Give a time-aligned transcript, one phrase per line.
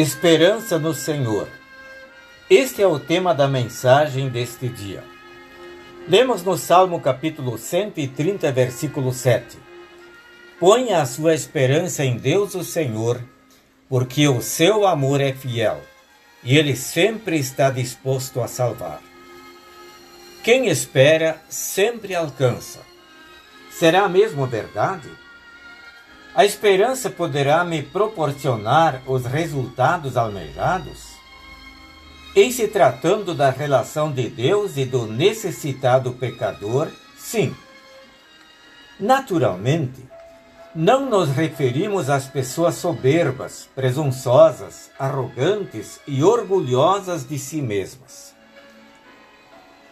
[0.00, 1.48] Esperança no Senhor.
[2.48, 5.02] Este é o tema da mensagem deste dia.
[6.08, 9.58] Lemos no Salmo capítulo 130, versículo 7.
[10.60, 13.20] Ponha a sua esperança em Deus o Senhor,
[13.88, 15.80] porque o seu amor é fiel
[16.44, 19.02] e ele sempre está disposto a salvar.
[20.44, 22.78] Quem espera sempre alcança.
[23.68, 25.10] Será mesmo verdade?
[26.38, 31.14] A esperança poderá me proporcionar os resultados almejados?
[32.32, 37.52] Em se tratando da relação de Deus e do necessitado pecador, sim.
[39.00, 40.00] Naturalmente,
[40.72, 48.32] não nos referimos às pessoas soberbas, presunçosas, arrogantes e orgulhosas de si mesmas.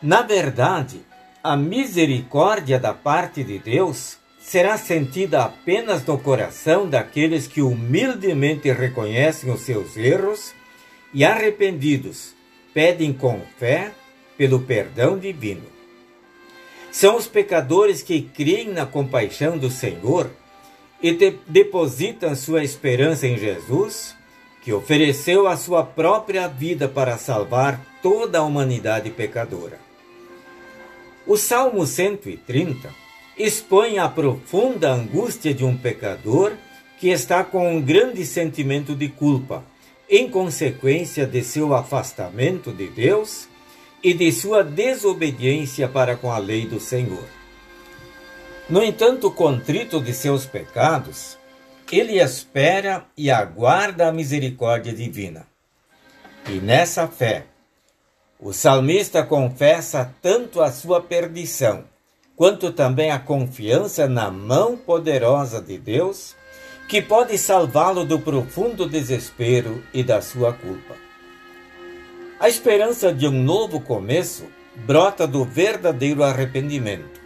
[0.01, 1.05] Na verdade,
[1.43, 9.53] a misericórdia da parte de Deus será sentida apenas no coração daqueles que humildemente reconhecem
[9.53, 10.55] os seus erros
[11.13, 12.33] e arrependidos
[12.73, 13.91] pedem com fé
[14.38, 15.65] pelo perdão divino.
[16.93, 20.30] São os pecadores que creem na compaixão do Senhor
[21.03, 24.15] e de depositam sua esperança em Jesus,
[24.63, 29.81] que ofereceu a sua própria vida para salvar toda a humanidade pecadora.
[31.27, 33.05] O Salmo 130
[33.38, 36.52] expõe a profunda angústia de um pecador
[36.98, 39.62] que está com um grande sentimento de culpa,
[40.09, 43.48] em consequência de seu afastamento de Deus
[44.02, 47.24] e de sua desobediência para com a lei do Senhor.
[48.70, 51.37] No entanto, contrito de seus pecados,
[51.92, 55.46] ele espera e aguarda a misericórdia divina.
[56.48, 57.46] E nessa fé,
[58.40, 61.84] o salmista confessa tanto a sua perdição
[62.37, 66.37] quanto também a confiança na mão poderosa de Deus,
[66.86, 70.94] que pode salvá-lo do profundo desespero e da sua culpa.
[72.38, 74.44] A esperança de um novo começo
[74.76, 77.19] brota do verdadeiro arrependimento.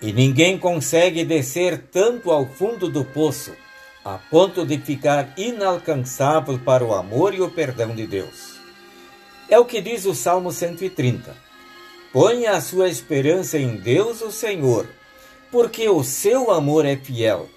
[0.00, 3.52] E ninguém consegue descer tanto ao fundo do poço,
[4.04, 8.60] a ponto de ficar inalcançável para o amor e o perdão de Deus.
[9.48, 11.34] É o que diz o Salmo 130.
[12.14, 14.86] Ponha a sua esperança em Deus, o Senhor,
[15.50, 17.48] porque o seu amor é fiel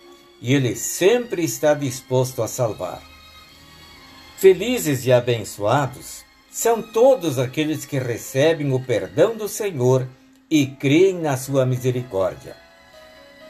[0.41, 3.03] e ele sempre está disposto a salvar.
[4.37, 10.07] Felizes e abençoados são todos aqueles que recebem o perdão do Senhor
[10.49, 12.55] e creem na sua misericórdia.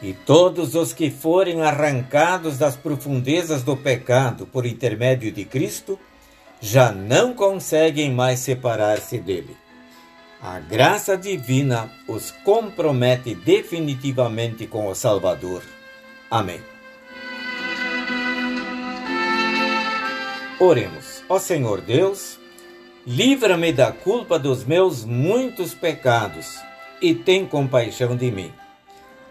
[0.02, 5.98] E todos os que forem arrancados das profundezas do pecado por intermédio de Cristo,
[6.60, 9.56] já não conseguem mais separar-se dele.
[10.42, 15.64] A graça divina os compromete definitivamente com o Salvador.
[16.30, 16.62] Amém.
[20.60, 21.24] Oremos.
[21.28, 22.40] Ó Senhor Deus,
[23.06, 26.60] livra-me da culpa dos meus muitos pecados
[27.02, 28.54] e tem compaixão de mim.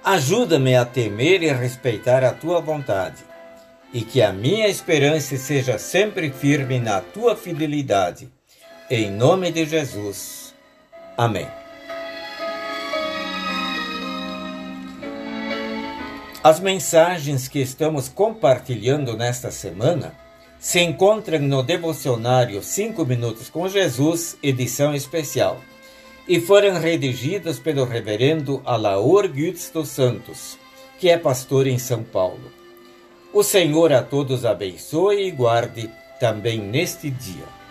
[0.05, 3.25] Ajuda-me a temer e respeitar a tua vontade,
[3.93, 8.31] e que a minha esperança seja sempre firme na tua fidelidade.
[8.89, 10.46] Em nome de Jesus.
[11.17, 11.47] Amém.
[16.45, 20.15] As mensagens que estamos compartilhando nesta semana
[20.61, 25.61] se encontram no devocionário 5 Minutos com Jesus, edição especial,
[26.29, 30.59] e foram redigidas pelo reverendo Alaor Guts dos Santos,
[30.99, 32.53] que é pastor em São Paulo.
[33.33, 35.91] O Senhor a todos abençoe e guarde
[36.21, 37.66] também neste dia.